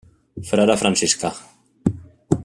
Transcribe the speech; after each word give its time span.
Frare 0.47 0.77
franciscà. 0.83 1.31